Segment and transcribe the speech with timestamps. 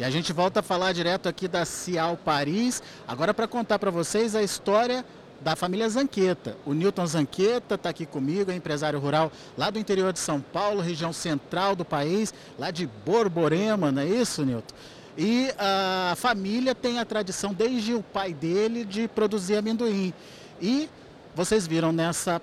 [0.00, 3.90] E a gente volta a falar direto aqui da Cial Paris, agora para contar para
[3.90, 5.04] vocês a história
[5.42, 6.56] da família Zanqueta.
[6.64, 10.80] O Newton Zanqueta está aqui comigo, é empresário rural lá do interior de São Paulo,
[10.80, 14.74] região central do país, lá de Borborema, não é isso, Newton?
[15.18, 20.14] E a família tem a tradição desde o pai dele de produzir amendoim.
[20.62, 20.88] E
[21.34, 22.40] vocês viram nessa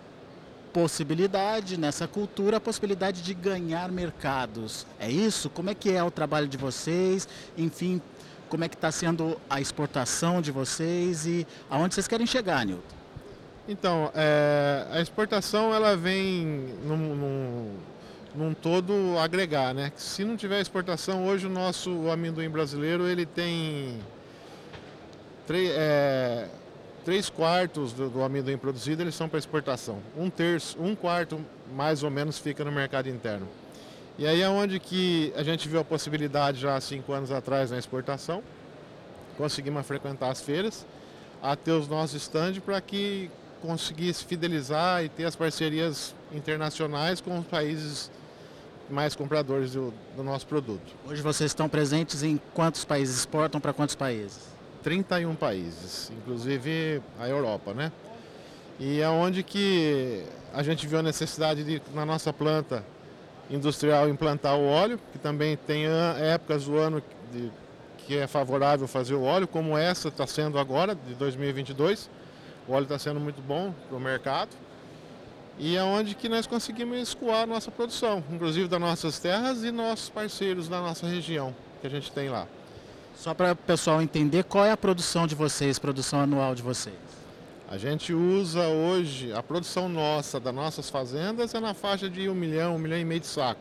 [0.73, 4.85] possibilidade, nessa cultura, a possibilidade de ganhar mercados.
[4.99, 5.49] É isso?
[5.49, 7.27] Como é que é o trabalho de vocês?
[7.57, 8.01] Enfim,
[8.49, 12.97] como é que está sendo a exportação de vocês e aonde vocês querem chegar, Nilton?
[13.67, 17.75] Então, é, a exportação ela vem num, num,
[18.33, 19.91] num, todo agregar, né?
[19.97, 23.99] Se não tiver exportação, hoje o nosso amendoim brasileiro ele tem
[25.49, 26.47] é,
[27.07, 29.99] três quartos do, do amendoim produzido eles são para exportação.
[30.17, 31.39] Um terço, um quarto
[31.73, 33.47] mais ou menos fica no mercado interno.
[34.17, 37.71] E aí é onde que a gente viu a possibilidade já há cinco anos atrás
[37.71, 38.43] na exportação.
[39.37, 40.85] Conseguimos frequentar as feiras,
[41.41, 47.39] a ter os nossos stands para que conseguisse fidelizar e ter as parcerias internacionais com
[47.39, 48.11] os países
[48.89, 50.93] mais compradores do, do nosso produto.
[51.07, 53.19] Hoje vocês estão presentes em quantos países?
[53.19, 54.56] Exportam para quantos países?
[54.87, 57.91] 31 países, inclusive a Europa, né?
[58.79, 62.85] E é onde que a gente viu a necessidade de, na nossa planta
[63.49, 65.83] industrial, implantar o óleo, que também tem
[66.21, 67.51] épocas do ano de,
[67.97, 72.09] que é favorável fazer o óleo, como essa está sendo agora, de 2022.
[72.65, 74.51] O óleo está sendo muito bom para o mercado.
[75.59, 79.71] E é onde que nós conseguimos escoar a nossa produção, inclusive das nossas terras e
[79.71, 82.47] nossos parceiros da nossa região, que a gente tem lá.
[83.17, 86.95] Só para o pessoal entender qual é a produção de vocês, produção anual de vocês.
[87.67, 92.35] A gente usa hoje, a produção nossa, das nossas fazendas, é na faixa de um
[92.35, 93.59] milhão, um milhão e meio de saco.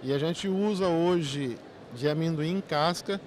[0.00, 1.58] E a gente usa hoje
[1.92, 3.20] de amendoim em casca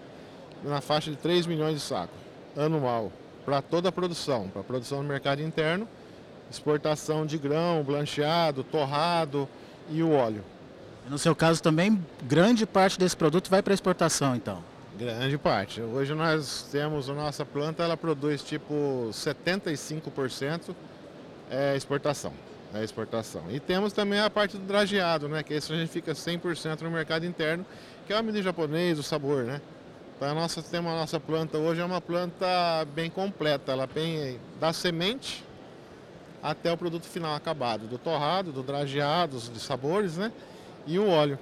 [0.64, 2.14] na faixa de 3 milhões de saco
[2.56, 3.12] anual
[3.46, 5.86] para toda a produção, para a produção no mercado interno,
[6.50, 9.50] exportação de grão, blancheado, torrado
[9.90, 10.46] e o óleo.
[11.10, 14.64] No seu caso também, grande parte desse produto vai para exportação, então?
[15.00, 15.80] Grande parte.
[15.80, 20.76] Hoje nós temos a nossa planta, ela produz tipo 75%
[21.50, 22.34] é exportação.
[22.74, 23.44] É exportação.
[23.50, 25.42] E temos também a parte do drageado, né?
[25.42, 27.66] Que isso a gente fica 100% no mercado interno,
[28.06, 29.62] que é o amendoim japonês, o sabor, né?
[30.18, 32.46] Então a nossa, temos a nossa planta hoje é uma planta
[32.94, 33.72] bem completa.
[33.72, 35.46] Ela tem da semente
[36.44, 40.30] até o produto final acabado, do torrado, do drageado, de sabores, né?
[40.86, 41.40] E o óleo.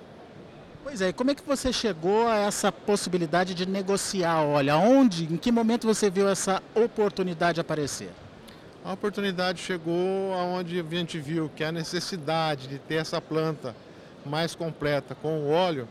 [0.90, 5.36] Pois é, como é que você chegou a essa possibilidade de negociar Olha, Onde, em
[5.36, 8.10] que momento você viu essa oportunidade aparecer?
[8.86, 13.76] A oportunidade chegou aonde a gente viu que a necessidade de ter essa planta
[14.26, 15.90] mais completa com o óleo,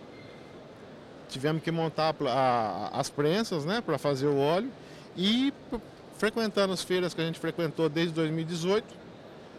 [1.29, 4.71] tivemos que montar a, as prensas né, para fazer o óleo
[5.15, 5.53] e
[6.17, 8.83] frequentando as feiras que a gente frequentou desde 2018,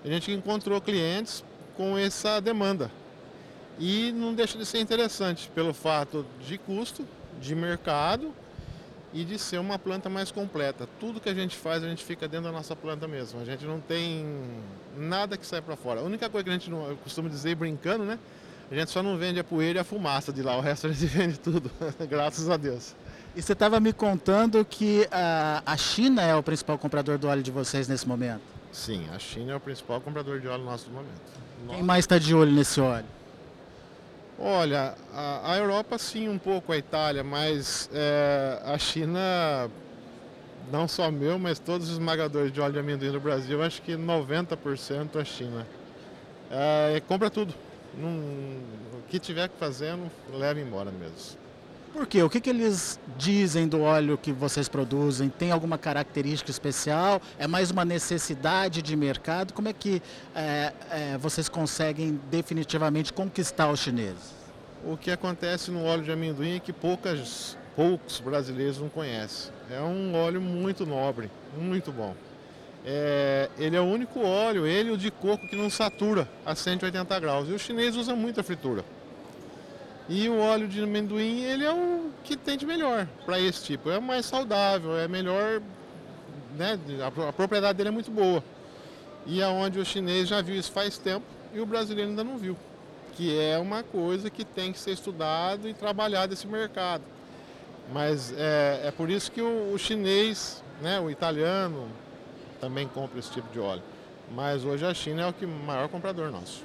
[0.04, 1.44] a gente encontrou clientes
[1.76, 2.90] com essa demanda.
[3.80, 7.06] E não deixa de ser interessante pelo fato de custo,
[7.40, 8.34] de mercado
[9.14, 10.88] e de ser uma planta mais completa.
[11.00, 13.40] Tudo que a gente faz, a gente fica dentro da nossa planta mesmo.
[13.40, 14.26] A gente não tem
[14.98, 16.02] nada que sai para fora.
[16.02, 18.20] A única coisa que a gente não, eu costumo dizer brincando, né?
[18.70, 20.92] A gente só não vende a poeira e a fumaça de lá, o resto a
[20.92, 21.72] gente vende tudo,
[22.10, 22.96] graças a Deus.
[23.36, 27.44] E você estava me contando que a, a China é o principal comprador do óleo
[27.44, 28.42] de vocês nesse momento?
[28.72, 31.22] Sim, a China é o principal comprador de óleo nosso no momento.
[31.70, 33.06] Quem mais está de olho nesse óleo?
[34.40, 39.20] Olha, a, a, Europa sim um pouco, a Itália, mas é, a China,
[40.72, 43.94] não só meu, mas todos os esmagadores de óleo de amendoim do Brasil, acho que
[43.94, 45.68] 90% a China.
[46.52, 47.54] É, compra tudo.
[47.98, 49.98] Não, o que tiver que fazer,
[50.32, 51.47] leva embora mesmo.
[51.94, 52.22] Por quê?
[52.22, 55.30] O que, que eles dizem do óleo que vocês produzem?
[55.30, 57.22] Tem alguma característica especial?
[57.40, 59.54] É mais uma necessidade de mercado?
[59.54, 60.02] Como é que
[60.36, 64.36] é, é, vocês conseguem definitivamente conquistar os chineses?
[64.86, 69.52] O que acontece no óleo de amendoim é que poucas, poucos brasileiros não conhecem.
[69.72, 72.16] É um óleo muito nobre, muito bom.
[72.86, 77.20] É, ele é o único óleo, ele o de coco, que não satura a 180
[77.20, 77.50] graus.
[77.50, 78.86] E os chineses usam muita fritura.
[80.10, 83.90] E o óleo de amendoim, ele é o que tem de melhor para esse tipo.
[83.90, 85.62] É mais saudável, é melhor,
[86.56, 86.80] né?
[87.06, 88.42] A, propriedade dele é muito boa.
[89.26, 92.38] E é onde o chinês já viu isso faz tempo e o brasileiro ainda não
[92.38, 92.56] viu.
[93.16, 97.04] Que é uma coisa que tem que ser estudado e trabalhado esse mercado.
[97.92, 101.90] Mas é, é por isso que o, o chinês, né, o italiano,
[102.62, 103.84] também compra esse tipo de óleo.
[104.32, 106.64] Mas hoje a China é o que maior comprador nosso.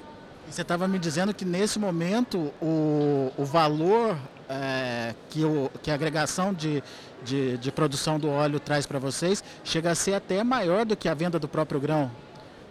[0.49, 4.17] Você estava me dizendo que nesse momento o, o valor
[4.49, 6.83] é, que, o, que a agregação de,
[7.25, 11.09] de, de produção do óleo traz para vocês chega a ser até maior do que
[11.09, 12.11] a venda do próprio grão.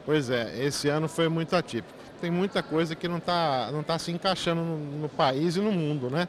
[0.05, 1.97] Pois é, esse ano foi muito atípico.
[2.19, 5.71] Tem muita coisa que não está não tá se encaixando no, no, país e no
[5.71, 6.27] mundo, né?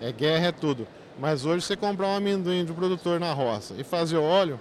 [0.00, 0.88] É guerra, é tudo.
[1.18, 4.58] Mas hoje você comprar um amendoim do produtor na roça e fazer óleo,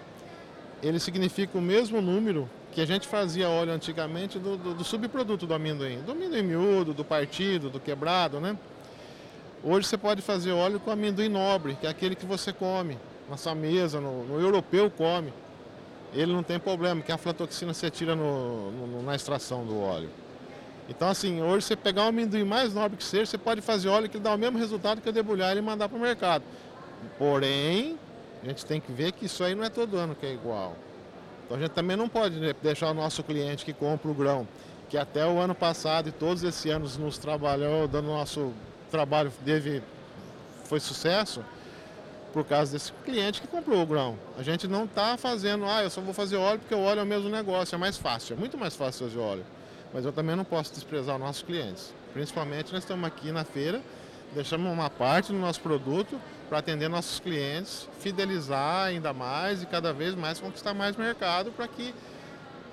[0.82, 5.46] ele significa o mesmo número que a gente fazia óleo antigamente do, do, do subproduto
[5.46, 6.02] do amendoim.
[6.02, 8.58] Do amendoim miúdo, do partido, do quebrado, né?
[9.64, 12.98] Hoje você pode fazer óleo com amendoim nobre, que é aquele que você come
[13.30, 15.31] na sua mesa, no, no europeu come.
[16.14, 20.10] Ele não tem problema, que a aflatoxina você tira no, no, na extração do óleo.
[20.90, 24.10] Então, assim, hoje você pegar um amendoim mais nobre que seja, você pode fazer óleo
[24.10, 26.44] que dá o mesmo resultado que eu debulhar ele e mandar para o mercado.
[27.18, 27.98] Porém,
[28.44, 30.75] a gente tem que ver que isso aí não é todo ano que é igual.
[31.45, 34.48] Então a gente também não pode deixar o nosso cliente que compra o grão,
[34.90, 38.54] que até o ano passado e todos esses anos nos trabalhou, dando nosso
[38.90, 39.84] trabalho dele
[40.66, 41.44] foi sucesso
[42.31, 44.18] por causa desse cliente que comprou o grão.
[44.38, 47.04] A gente não está fazendo, ah, eu só vou fazer óleo porque o óleo é
[47.04, 49.46] o mesmo negócio, é mais fácil, é muito mais fácil fazer óleo.
[49.94, 51.94] Mas eu também não posso desprezar os nossos clientes.
[52.12, 53.81] Principalmente nós estamos aqui na feira,
[54.34, 56.19] deixamos uma parte do nosso produto
[56.54, 61.68] para atender nossos clientes, fidelizar ainda mais e cada vez mais conquistar mais mercado para
[61.68, 61.96] que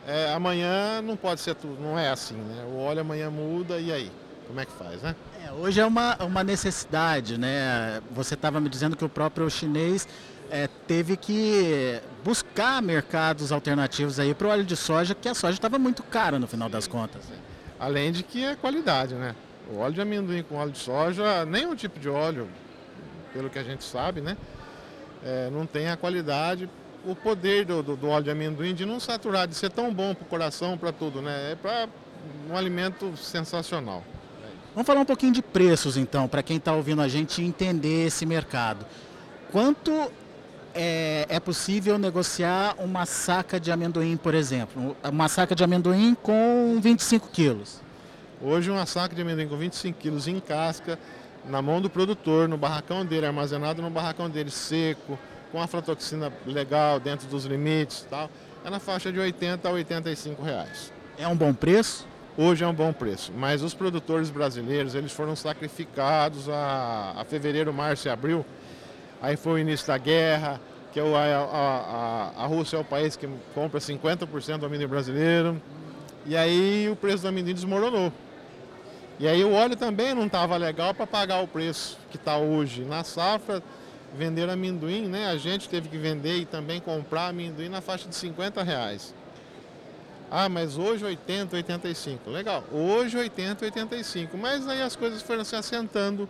[0.06, 2.62] é, amanhã não pode ser tudo, não é assim, né?
[2.70, 4.12] O óleo amanhã muda e aí?
[4.46, 5.16] Como é que faz, né?
[5.42, 8.02] É, hoje é uma, uma necessidade, né?
[8.10, 10.06] Você estava me dizendo que o próprio chinês
[10.50, 15.54] é, teve que buscar mercados alternativos aí para o óleo de soja, que a soja
[15.54, 17.22] estava muito cara no final das contas.
[17.78, 19.34] Além de que é qualidade, né?
[19.72, 22.46] O óleo de amendoim com óleo de soja, nenhum tipo de óleo,
[23.32, 24.36] pelo que a gente sabe, né?
[25.24, 26.68] É, não tem a qualidade,
[27.04, 30.14] o poder do, do, do, óleo de amendoim de não saturar, de ser tão bom
[30.14, 31.52] para o coração, para tudo, né?
[31.52, 31.88] É para
[32.50, 34.04] um alimento sensacional.
[34.74, 38.24] Vamos falar um pouquinho de preços, então, para quem está ouvindo a gente entender esse
[38.24, 38.86] mercado.
[39.50, 40.12] Quanto
[40.74, 44.96] é, é, possível negociar uma saca de amendoim, por exemplo?
[45.02, 47.80] Uma saca de amendoim com 25 quilos?
[48.40, 50.98] Hoje, uma saca de amendoim com 25 quilos em casca,
[51.44, 55.18] na mão do produtor, no barracão dele, armazenado no barracão dele, seco,
[55.50, 58.30] com aflatoxina legal, dentro dos limites tal,
[58.64, 60.92] é na faixa de 80 a 85 reais.
[61.18, 62.06] É um bom preço?
[62.38, 67.72] Hoje é um bom preço, mas os produtores brasileiros eles foram sacrificados a, a fevereiro,
[67.72, 68.46] março e abril.
[69.20, 70.60] Aí foi o início da guerra,
[70.92, 75.60] que é a, a, a, Rússia é o país que compra 50% do amendoim brasileiro.
[76.24, 78.12] E aí o preço do amendoim desmoronou.
[79.20, 82.84] E aí o óleo também não estava legal para pagar o preço que está hoje.
[82.84, 83.62] Na safra,
[84.16, 85.26] vender amendoim, né?
[85.26, 89.14] A gente teve que vender e também comprar amendoim na faixa de 50 reais.
[90.30, 92.30] Ah, mas hoje 80, 85.
[92.30, 94.38] Legal, hoje 80, 85.
[94.38, 96.26] Mas aí as coisas foram se assentando.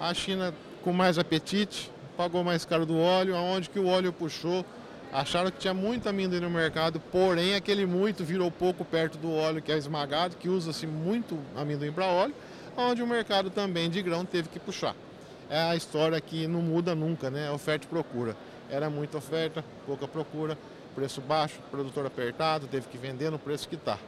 [0.00, 4.64] A China com mais apetite, pagou mais caro do óleo, aonde que o óleo puxou.
[5.12, 9.60] Acharam que tinha muito amendoim no mercado, porém aquele muito virou pouco perto do óleo
[9.60, 12.34] que é esmagado, que usa-se muito amendoim para óleo,
[12.76, 14.94] onde o mercado também de grão teve que puxar.
[15.50, 17.50] É a história que não muda nunca, né?
[17.50, 18.34] Oferta e procura.
[18.70, 20.56] Era muita oferta, pouca procura
[20.94, 23.98] preço baixo, produtor apertado, teve que vender no preço que está.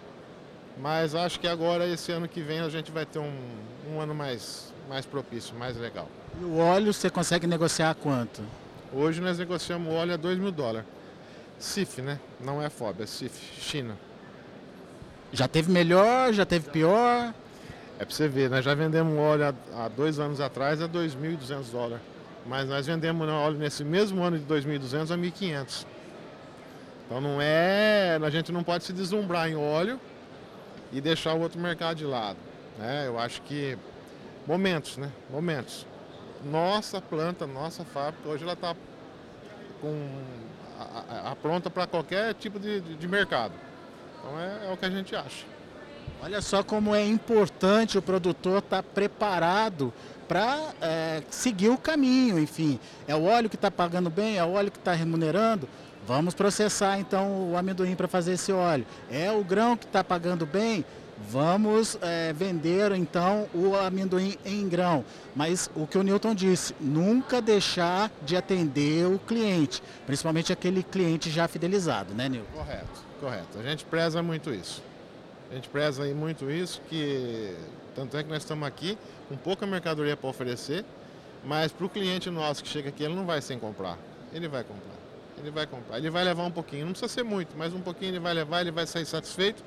[0.78, 3.32] Mas acho que agora, esse ano que vem, a gente vai ter um,
[3.92, 6.08] um ano mais, mais propício, mais legal.
[6.40, 8.42] E o óleo você consegue negociar quanto?
[8.94, 10.86] Hoje nós negociamos óleo a 2 mil dólares.
[11.58, 12.20] CIF, né?
[12.40, 13.96] Não é FOB, é CIF, China.
[15.32, 17.34] Já teve melhor, já teve pior?
[17.98, 21.70] É para você ver, nós já vendemos óleo há, há dois anos atrás a 2.200
[21.72, 22.04] dólares.
[22.46, 25.86] Mas nós vendemos óleo nesse mesmo ano de 2.200 a 1.500.
[27.06, 28.18] Então não é.
[28.22, 29.98] A gente não pode se deslumbrar em óleo
[30.92, 32.38] e deixar o outro mercado de lado.
[32.78, 33.08] Né?
[33.08, 33.76] Eu acho que
[34.46, 35.10] momentos, né?
[35.30, 35.86] Momentos.
[36.44, 38.74] Nossa planta, nossa fábrica, hoje ela está
[39.80, 40.08] com
[41.24, 43.54] a, pronta para qualquer tipo de, de, de mercado.
[44.18, 45.44] Então é, é, o que a gente acha.
[46.22, 49.92] Olha só como é importante o produtor estar tá preparado
[50.28, 52.78] para é, seguir o caminho, enfim.
[53.06, 55.68] É o óleo que está pagando bem, é o óleo que está remunerando.
[56.06, 58.86] Vamos processar então o amendoim para fazer esse óleo.
[59.10, 60.84] É o grão que está pagando bem?
[61.18, 65.04] Vamos é, vender então o amendoim em grão.
[65.34, 71.30] Mas o que o Newton disse, nunca deixar de atender o cliente, principalmente aquele cliente
[71.30, 72.52] já fidelizado, né, Newton?
[72.52, 73.58] Correto, correto.
[73.58, 74.82] A gente preza muito isso.
[75.50, 77.54] A gente preza aí muito isso, que
[77.94, 80.84] tanto é que nós estamos aqui com pouca mercadoria para oferecer,
[81.44, 83.98] mas para o cliente nosso que chega aqui, ele não vai sem comprar.
[84.32, 84.94] Ele vai comprar
[85.38, 85.98] ele vai comprar.
[85.98, 88.60] Ele vai levar um pouquinho, não precisa ser muito, mas um pouquinho ele vai levar,
[88.60, 89.62] ele vai sair satisfeito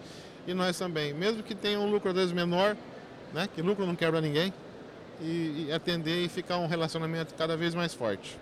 [0.45, 1.13] e nós também.
[1.13, 2.75] Mesmo que tenha um lucro às vezes menor,
[3.33, 3.47] né?
[3.53, 4.53] que lucro não quebra ninguém,
[5.21, 8.37] e, e atender e ficar um relacionamento cada vez mais forte.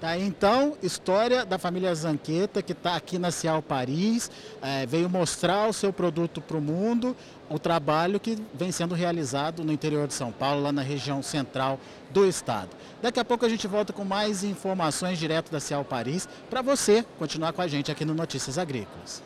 [0.00, 4.30] Tá, então, história da família Zanqueta, que está aqui na Cial Paris,
[4.62, 7.14] é, veio mostrar o seu produto para o mundo,
[7.50, 11.78] o trabalho que vem sendo realizado no interior de São Paulo, lá na região central
[12.08, 12.70] do estado.
[13.02, 17.04] Daqui a pouco a gente volta com mais informações direto da Cial Paris, para você
[17.18, 19.22] continuar com a gente aqui no Notícias Agrícolas.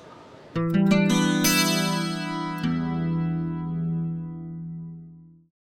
[0.56, 1.03] Música